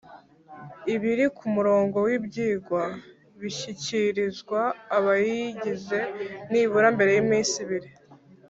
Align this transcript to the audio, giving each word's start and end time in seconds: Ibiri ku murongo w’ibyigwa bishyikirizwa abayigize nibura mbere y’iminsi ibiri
Ibiri 0.93 1.25
ku 1.37 1.45
murongo 1.55 1.97
w’ibyigwa 2.07 2.83
bishyikirizwa 3.39 4.59
abayigize 4.97 5.99
nibura 6.51 6.87
mbere 6.95 7.11
y’iminsi 7.15 7.55
ibiri 7.65 7.89